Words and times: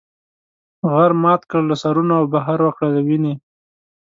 غر 0.91 1.11
مات 1.23 1.41
کړه 1.49 1.61
له 1.69 1.75
سرونو 1.81 2.13
او 2.19 2.25
بحر 2.33 2.59
وکړه 2.63 2.87
له 2.95 3.01
وینې. 3.07 3.33